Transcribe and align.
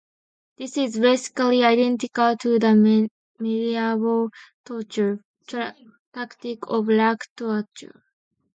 This 0.57 0.77
is 0.77 0.99
basically 0.99 1.63
identical 1.63 2.35
to 2.37 2.57
the 2.57 3.07
medieval 3.37 4.31
torture 4.65 5.19
tactic 6.11 6.67
of 6.67 6.87
"rack 6.87 7.27
torture". 7.35 8.01